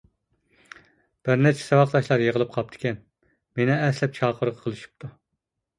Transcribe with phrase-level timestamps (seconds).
[1.29, 2.99] —بىرنەچچە ساۋاقداشلار يىغىلىپ قاپتىكەن،
[3.61, 5.15] مېنى ئەسلەپ چاقىرغۇ قىلىشىپتۇ.